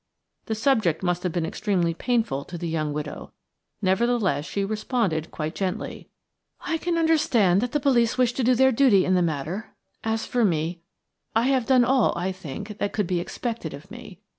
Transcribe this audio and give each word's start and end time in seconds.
The 0.47 0.55
subject 0.55 1.03
must 1.03 1.21
have 1.21 1.31
been 1.31 1.45
extremely 1.45 1.93
painful 1.93 2.43
to 2.45 2.57
the 2.57 2.67
young 2.67 2.91
widow; 2.91 3.33
nevertheless 3.83 4.45
she 4.45 4.65
responded 4.65 5.29
quite 5.29 5.53
gently: 5.53 6.09
"I 6.61 6.79
can 6.79 6.97
understand 6.97 7.61
that 7.61 7.71
the 7.71 7.79
police 7.79 8.17
wish 8.17 8.33
to 8.33 8.43
do 8.43 8.55
their 8.55 8.71
duty 8.71 9.05
in 9.05 9.13
the 9.13 9.21
matter; 9.21 9.75
as 10.03 10.25
for 10.25 10.43
me, 10.43 10.81
I 11.35 11.43
have 11.49 11.67
done 11.67 11.85
all, 11.85 12.17
I 12.17 12.31
think, 12.31 12.79
that 12.79 12.93
could 12.93 13.05
be 13.05 13.19
expected 13.19 13.75
of 13.75 13.91
me. 13.91 14.19